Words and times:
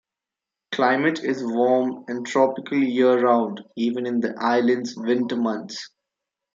Climate 0.71 1.23
is 1.23 1.43
warm 1.43 2.05
and 2.07 2.25
tropical 2.25 2.79
year-round, 2.81 3.61
even 3.75 4.07
in 4.07 4.19
the 4.19 4.33
islands' 4.35 4.97
"winter" 4.97 5.35
months. 5.35 5.91